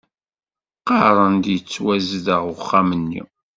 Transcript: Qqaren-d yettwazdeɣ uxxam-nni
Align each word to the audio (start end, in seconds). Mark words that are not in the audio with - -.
Qqaren-d 0.79 1.45
yettwazdeɣ 1.53 2.41
uxxam-nni 2.53 3.21